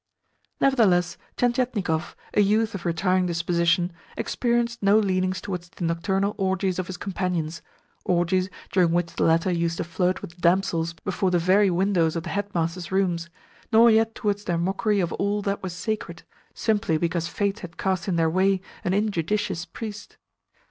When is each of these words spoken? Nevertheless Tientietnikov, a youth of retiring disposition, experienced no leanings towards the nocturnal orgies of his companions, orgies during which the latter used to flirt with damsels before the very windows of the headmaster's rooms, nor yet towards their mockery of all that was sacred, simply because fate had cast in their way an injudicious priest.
Nevertheless 0.59 1.15
Tientietnikov, 1.37 2.15
a 2.33 2.41
youth 2.41 2.73
of 2.73 2.87
retiring 2.87 3.27
disposition, 3.27 3.93
experienced 4.17 4.81
no 4.81 4.97
leanings 4.97 5.39
towards 5.39 5.69
the 5.69 5.85
nocturnal 5.85 6.33
orgies 6.39 6.79
of 6.79 6.87
his 6.87 6.97
companions, 6.97 7.61
orgies 8.03 8.49
during 8.71 8.93
which 8.93 9.13
the 9.13 9.23
latter 9.23 9.51
used 9.51 9.77
to 9.77 9.83
flirt 9.83 10.23
with 10.23 10.41
damsels 10.41 10.93
before 10.93 11.29
the 11.29 11.37
very 11.37 11.69
windows 11.69 12.15
of 12.15 12.23
the 12.23 12.29
headmaster's 12.29 12.91
rooms, 12.91 13.29
nor 13.71 13.91
yet 13.91 14.15
towards 14.15 14.45
their 14.45 14.57
mockery 14.57 15.01
of 15.01 15.13
all 15.13 15.43
that 15.43 15.61
was 15.61 15.71
sacred, 15.71 16.23
simply 16.55 16.97
because 16.97 17.27
fate 17.27 17.59
had 17.59 17.77
cast 17.77 18.07
in 18.07 18.15
their 18.15 18.27
way 18.27 18.59
an 18.83 18.95
injudicious 18.95 19.65
priest. 19.65 20.17